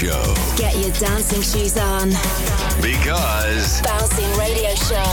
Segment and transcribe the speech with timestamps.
[0.00, 0.34] Show.
[0.56, 2.08] Get your dancing shoes on.
[2.80, 5.04] Because Bouncing Radio Show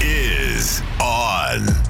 [0.00, 1.85] is on.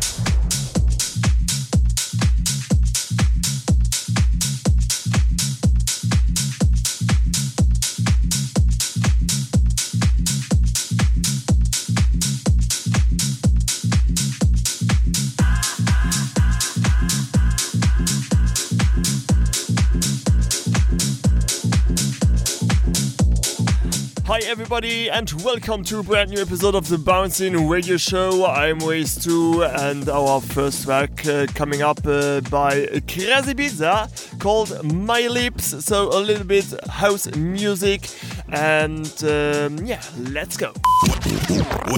[24.48, 28.46] Everybody and welcome to a brand new episode of the Bouncing Radio Show.
[28.46, 34.84] I'm Ways 2 and our first track uh, coming up uh, by Crazy Pizza called
[34.84, 35.84] My Lips.
[35.84, 38.08] So a little bit house music
[38.48, 40.00] and um, yeah,
[40.30, 40.72] let's go.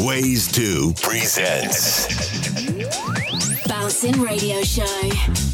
[0.06, 2.08] Ways 2 presents
[3.68, 5.47] Bouncing Radio Show.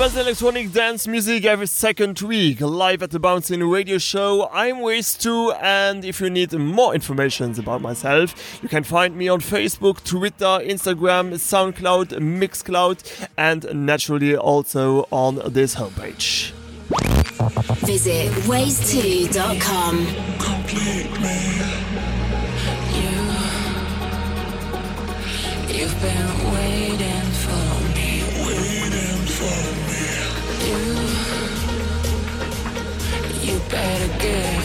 [0.00, 4.48] Best electronic dance music every second week, live at the Bouncing Radio Show.
[4.50, 9.28] I'm Ways 2, and if you need more information about myself, you can find me
[9.28, 16.52] on Facebook, Twitter, Instagram, SoundCloud, Mixcloud, and naturally also on this homepage.
[17.84, 20.06] Visit ways2.com.
[20.38, 21.79] complete me.
[33.70, 34.59] You better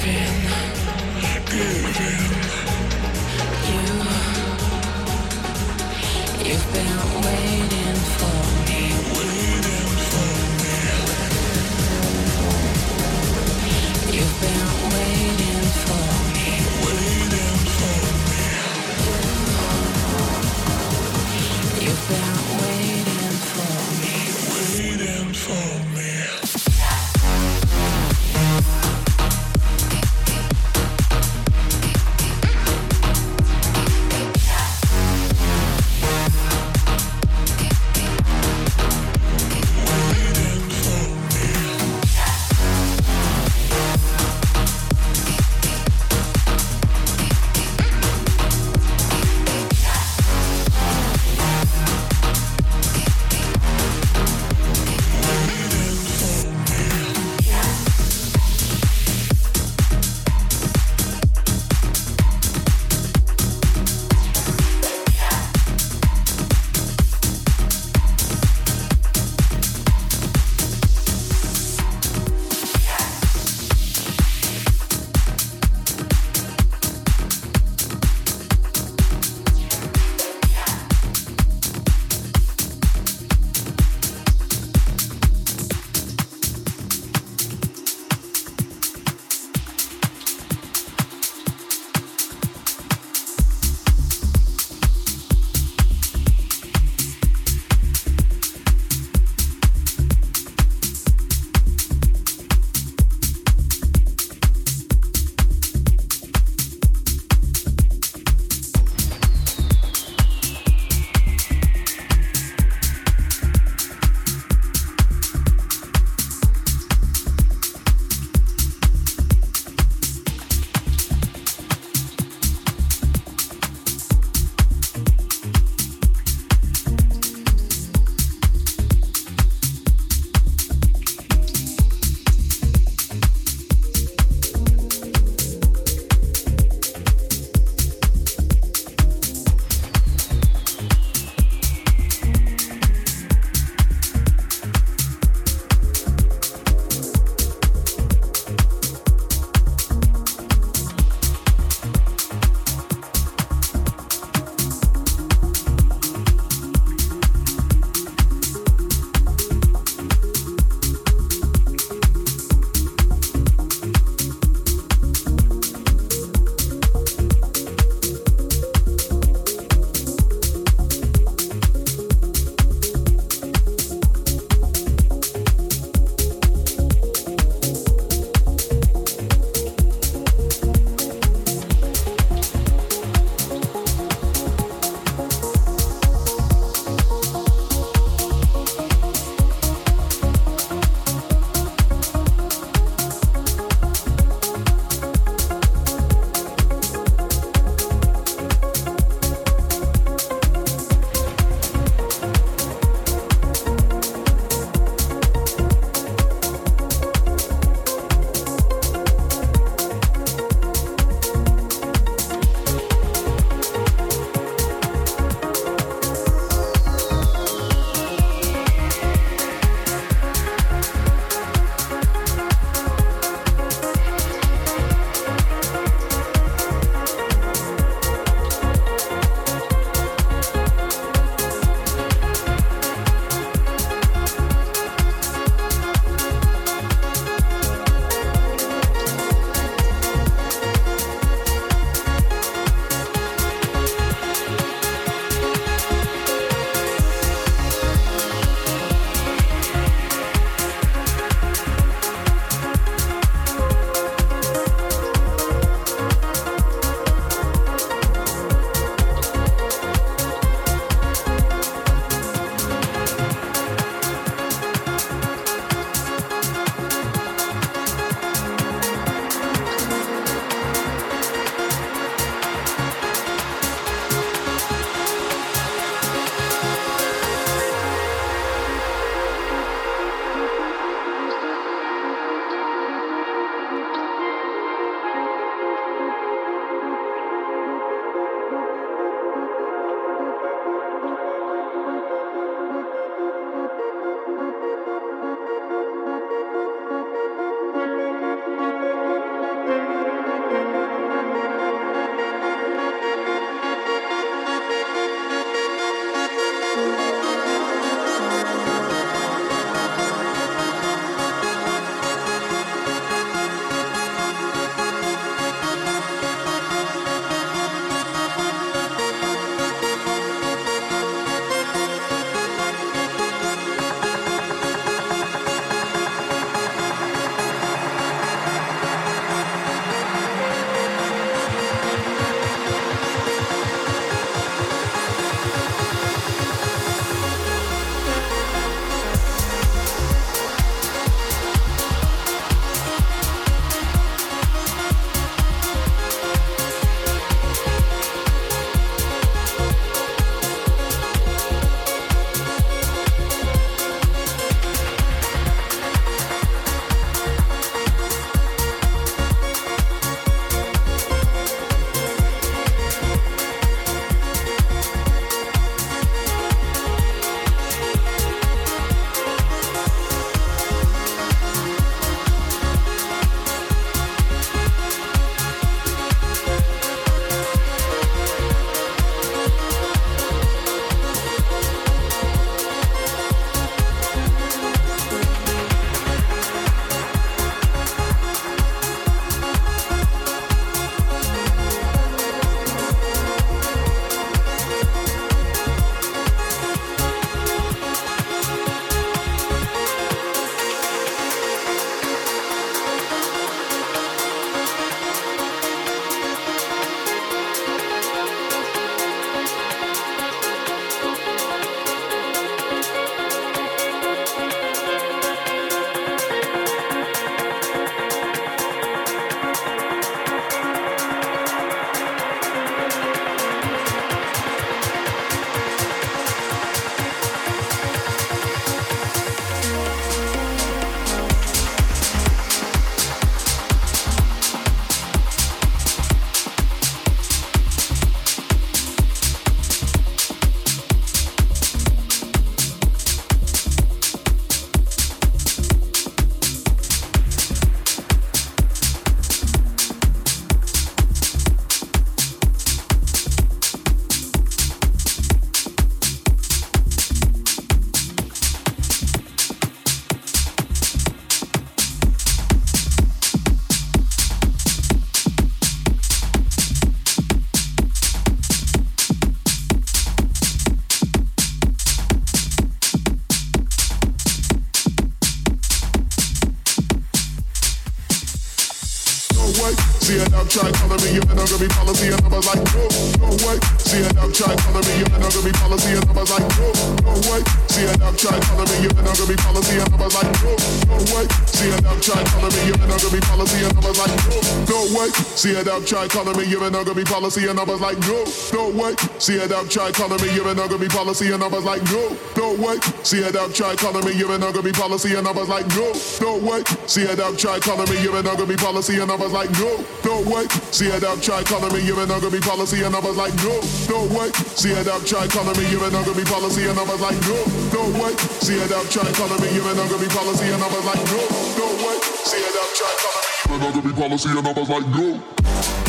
[485.25, 486.69] not gonna be policy, and I was like, no,
[487.01, 487.41] no way.
[487.65, 490.29] See it up, try calling me, you're not gonna be policy, and I was like,
[490.45, 490.51] no,
[490.85, 491.25] no way.
[491.49, 494.13] See it up, try calling me, you're not gonna be policy, and I was like,
[494.21, 494.37] no,
[494.69, 495.09] no way.
[495.33, 497.97] See it up, try calling me, you're not gonna be policy, and I was like,
[498.05, 498.21] no,
[498.53, 498.93] no way.
[499.17, 501.81] See it up, try calling me, you're not gonna be policy, and I was like,
[501.89, 502.03] no,
[502.37, 502.77] no way.
[503.01, 505.65] See it up, try calling me, you're not gonna be policy, and I was like,
[505.73, 505.89] no,
[506.21, 506.61] no way.
[506.85, 509.49] See it up, try calling me, you're not gonna be policy, and I was like,
[509.57, 509.73] no,
[510.05, 510.45] no way.
[510.69, 513.33] See it up, try calling me, you're not gonna be policy, and I was like,
[513.41, 513.57] no,
[513.89, 514.29] no way.
[514.55, 517.39] See up, try calling me, you're not gonna be policy, and I was like, no,
[517.71, 518.11] no way.
[518.43, 521.03] See it up, try calling me, you're not gonna be policy, and I was like,
[521.07, 521.19] no,
[521.55, 521.97] no way.
[522.27, 524.87] See it up, try calling me, you're not gonna be policy, and I was like,
[524.91, 525.84] no.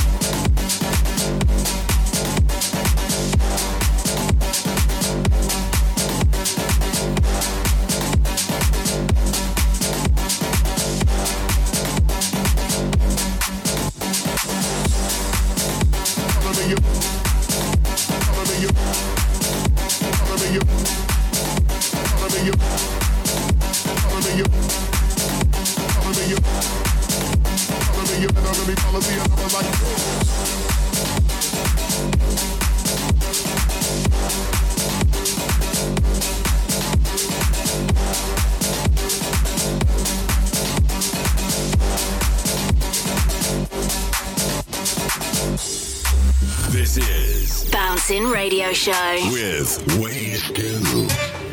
[46.70, 48.92] This is Bouncing Radio Show.
[49.32, 51.45] with Ways 2.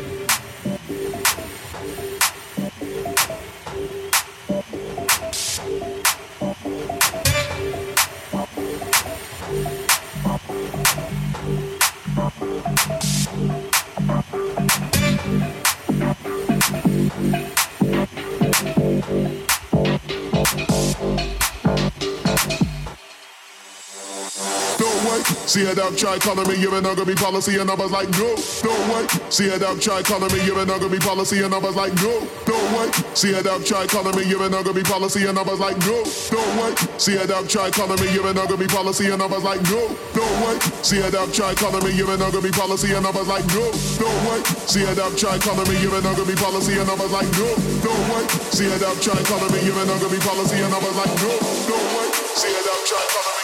[25.54, 28.10] See it up, try calling me, you're not gonna be policy, and I was like,
[28.18, 28.26] no,
[28.66, 29.06] no way.
[29.30, 31.94] See it up, try calling me, you're not gonna be policy, and I was like,
[32.02, 32.90] no, no way.
[33.14, 35.78] See it up, try calling me, you're not gonna be policy, and I was like,
[35.86, 36.02] no,
[36.34, 36.74] no way.
[36.98, 39.62] See it up, try calling me, you're not gonna be policy, and I was like,
[39.70, 39.78] no,
[40.18, 40.58] no way.
[40.82, 43.46] See it up, try calling me, you're not gonna be policy, and I was like,
[43.54, 43.62] no,
[44.02, 44.42] no way.
[44.66, 47.30] See it up, try calling me, you're not gonna be policy, and I was like,
[47.38, 47.46] no,
[47.86, 48.26] no way.
[48.50, 51.14] See it up, try calling me, you're not gonna be policy, and I was like,
[51.22, 51.30] no,
[51.70, 52.10] no way.
[52.42, 53.43] See it up, try calling me,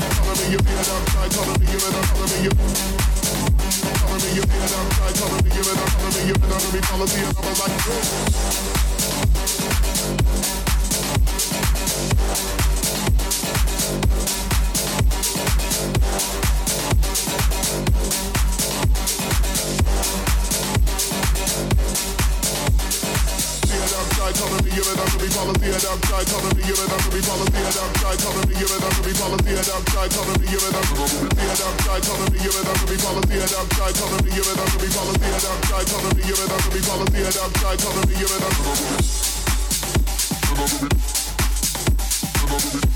[0.00, 0.60] try calling me, you're not calling me, you.
[0.60, 0.60] Calling me, you.
[0.60, 2.52] See it up, try calling me, you're not calling me, you.
[4.00, 4.42] Calling me, you.
[4.42, 6.36] See it up, try calling me, you're not calling me, you.
[6.40, 7.74] Not gonna be policy, and I was like,
[10.54, 10.59] no.
[24.30, 26.88] It up, try calling me, not gonna be policy, and I'm try calling me, not
[26.90, 30.06] gonna be policy, and I'm try calling me, not gonna be policy, and I'm try
[30.08, 33.36] calling me, not gonna be see it up, try calling me, not gonna be policy,
[33.40, 36.48] and I'm try calling me, not gonna be policy, and I'm try calling me, not
[36.50, 39.20] gonna be policy, and I'm try calling me, not gonna be
[42.50, 42.89] Hold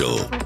[0.00, 0.39] Instagram.com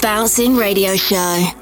[0.00, 1.57] Bouncing Radio Show.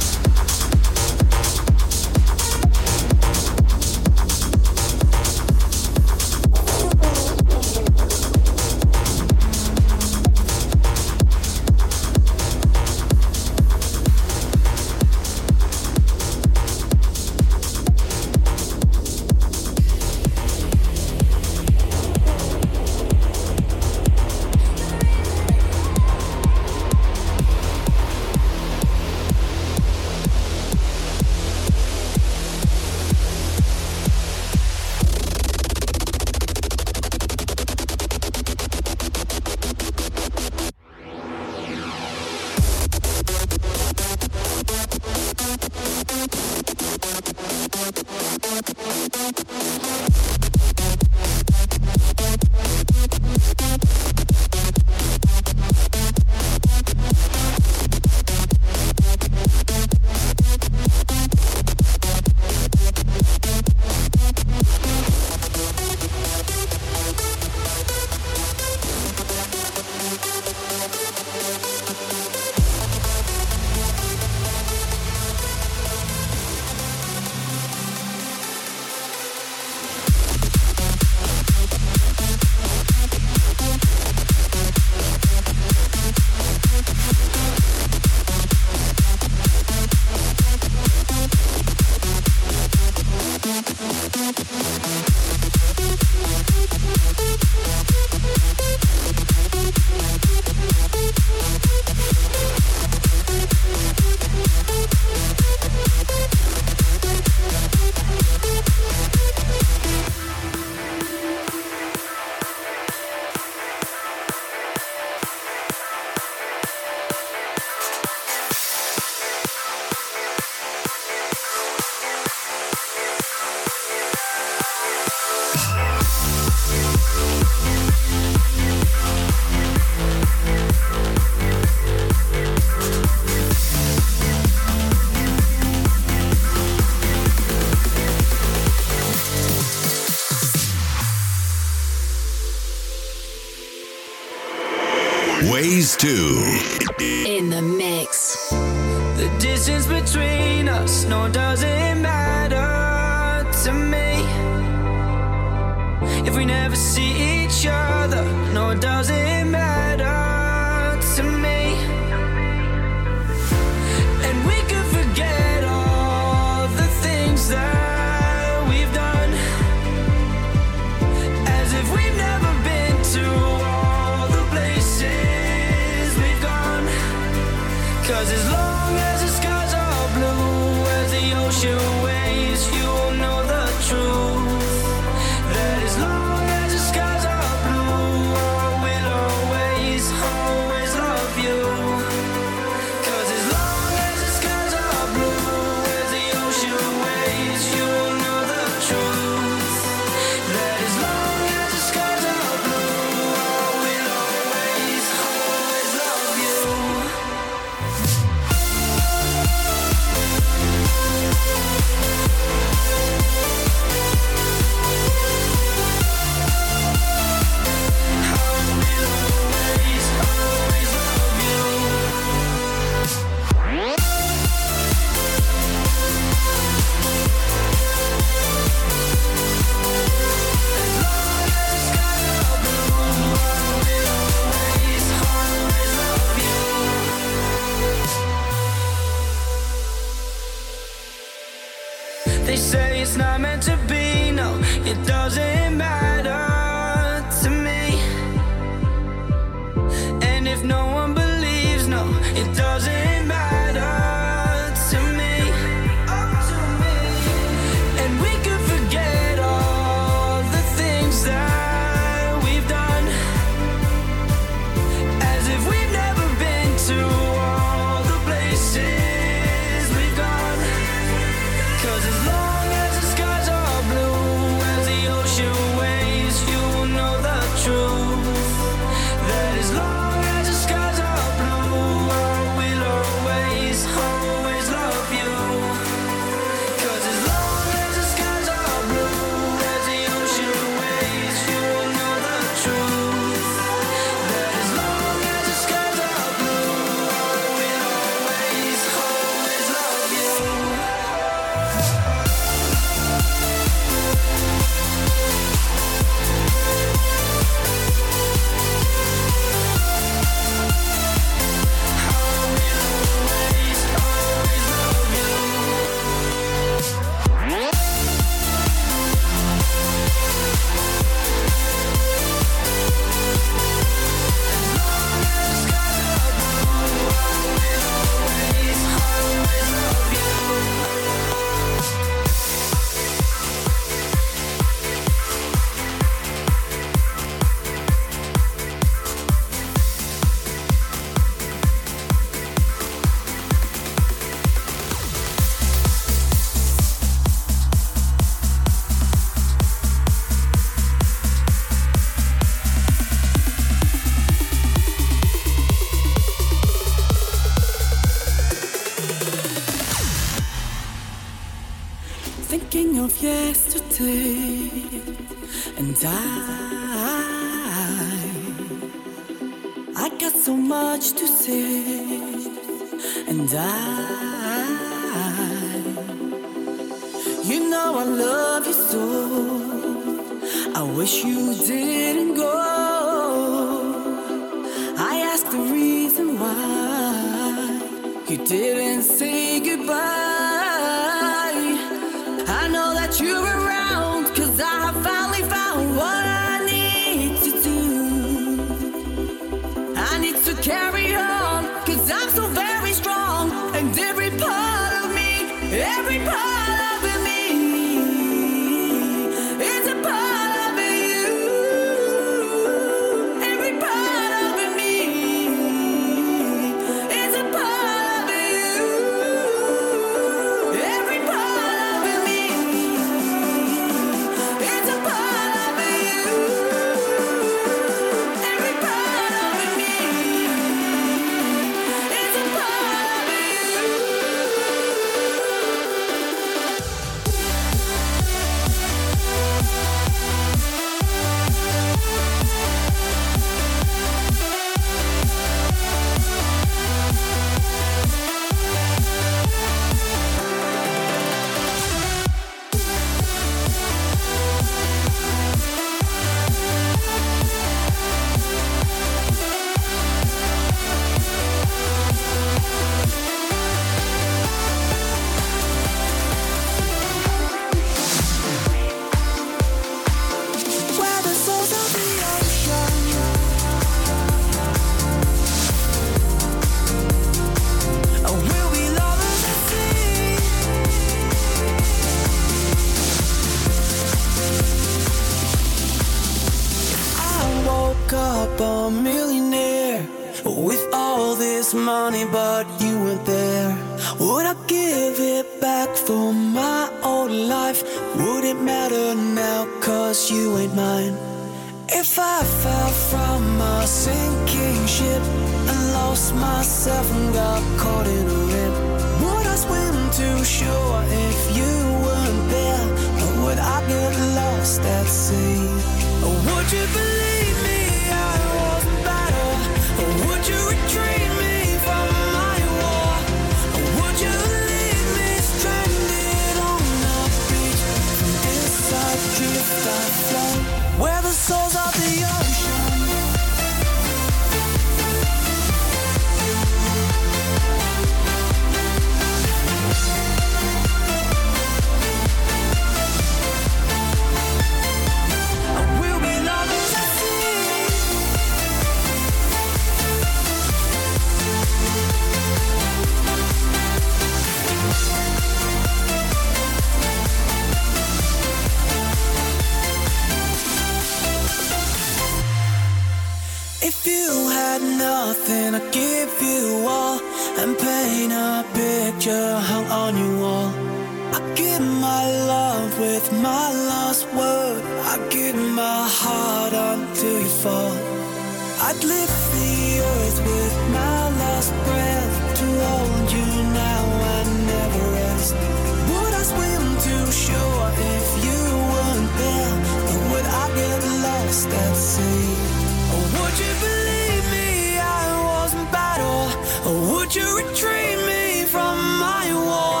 [597.56, 598.96] Retreat me from
[599.26, 600.00] my war?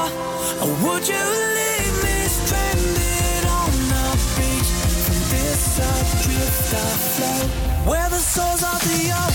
[0.62, 1.24] Or would you
[1.58, 4.70] leave me stranded on the beach?
[6.74, 7.50] I float
[7.86, 9.33] where the souls of the ocean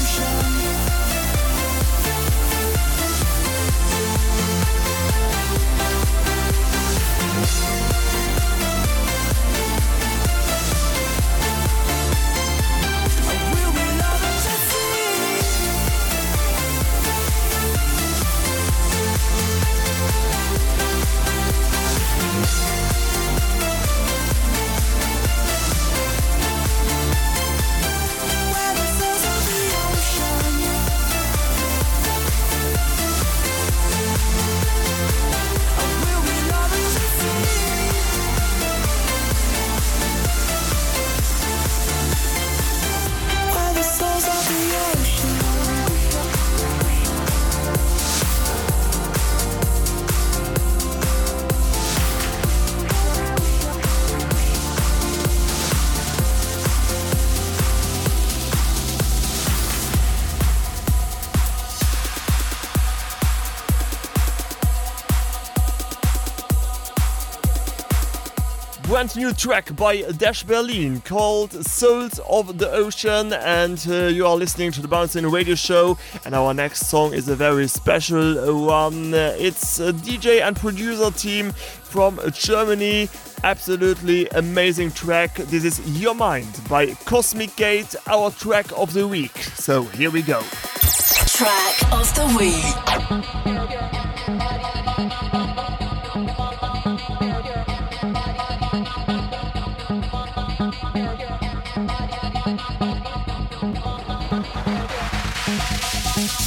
[68.99, 74.35] brand new track by Dash Berlin called Souls of the Ocean, and uh, you are
[74.35, 75.97] listening to the Bouncing Radio Show.
[76.25, 79.13] And our next song is a very special one.
[79.13, 83.07] It's a DJ and producer team from Germany.
[83.45, 85.33] Absolutely amazing track.
[85.35, 89.37] This is Your Mind by Cosmic Gate, our track of the week.
[89.55, 90.41] So here we go.
[90.41, 93.98] Track of the week.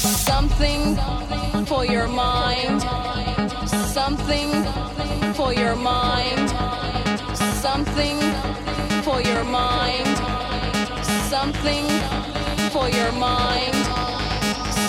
[0.02, 0.96] Something
[1.66, 2.82] for your mind.
[3.68, 4.50] Something
[5.34, 6.50] for your mind.
[7.36, 8.18] Something
[9.02, 10.16] for your mind.
[11.30, 11.86] Something
[12.70, 13.76] for your mind.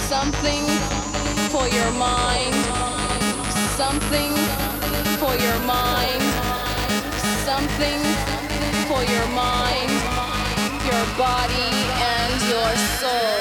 [0.10, 0.64] Something
[1.54, 2.56] for your mind.
[3.78, 4.34] Something
[5.20, 6.24] for your mind.
[7.46, 8.43] Something
[8.94, 9.90] for your mind,
[10.86, 13.33] your body, and your soul.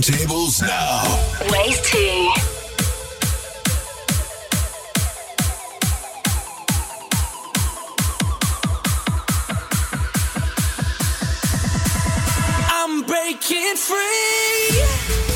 [0.00, 1.02] Turntables now.
[1.52, 2.32] Ways 2.
[12.72, 15.29] I'm breaking free.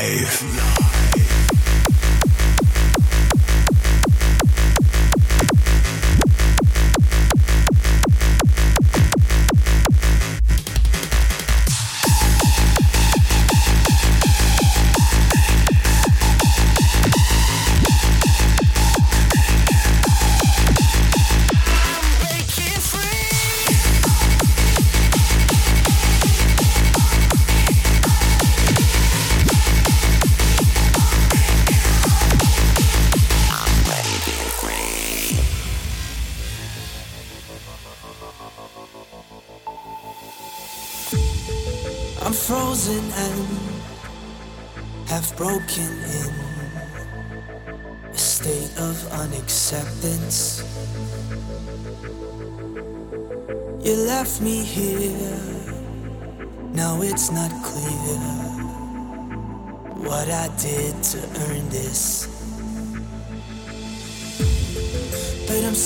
[0.00, 0.79] Live.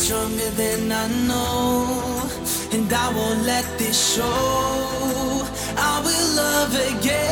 [0.04, 2.28] Stronger than I know,
[2.72, 5.46] and I won't let this show.
[5.78, 7.24] I will love again.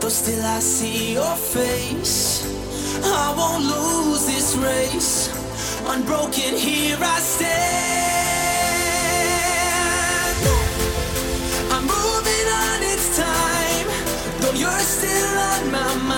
[0.00, 2.42] Though still I see your face,
[3.04, 5.30] I won't lose this race.
[5.86, 7.56] Unbroken, here I stand.
[11.70, 13.88] I'm moving on, it's time.
[14.40, 16.15] Though you're still on my mind,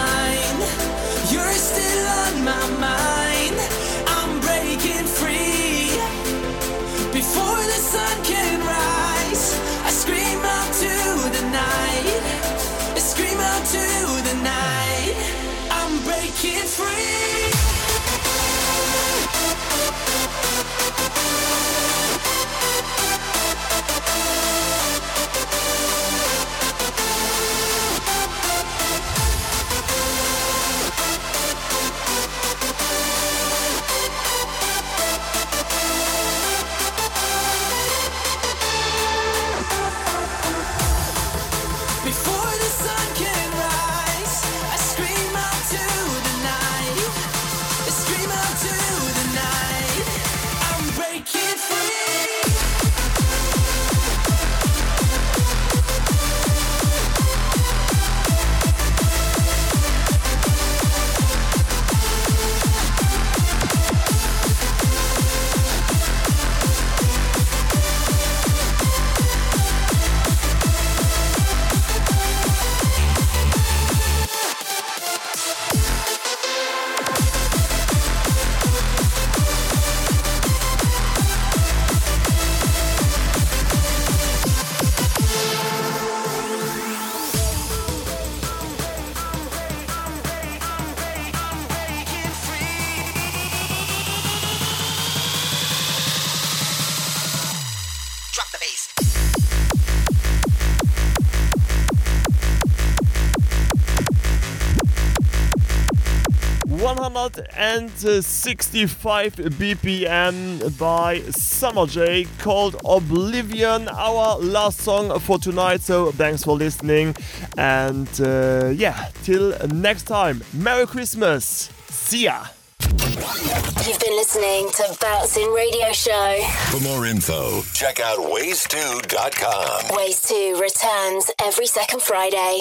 [107.36, 115.80] 165 BPM by Summer J called Oblivion, our last song for tonight.
[115.82, 117.14] So thanks for listening,
[117.56, 120.42] and uh, yeah, till next time.
[120.54, 121.70] Merry Christmas.
[121.88, 122.46] See ya.
[122.80, 126.40] You've been listening to Bouncing Radio Show.
[126.70, 129.96] For more info, check out ways2.com.
[129.96, 132.60] Ways 2 returns every second Friday.